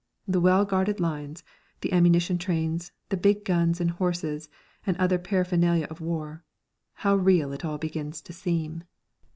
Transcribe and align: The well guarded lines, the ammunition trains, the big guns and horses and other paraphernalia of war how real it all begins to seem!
The 0.27 0.41
well 0.41 0.65
guarded 0.65 0.99
lines, 0.99 1.43
the 1.81 1.93
ammunition 1.93 2.39
trains, 2.39 2.91
the 3.09 3.17
big 3.17 3.45
guns 3.45 3.79
and 3.79 3.91
horses 3.91 4.49
and 4.83 4.97
other 4.97 5.19
paraphernalia 5.19 5.85
of 5.91 6.01
war 6.01 6.43
how 7.05 7.15
real 7.15 7.53
it 7.53 7.63
all 7.63 7.77
begins 7.77 8.19
to 8.21 8.33
seem! 8.33 8.83